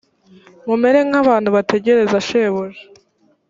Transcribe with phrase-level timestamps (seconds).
[0.67, 2.83] mumere nk abantu bategereza shebuja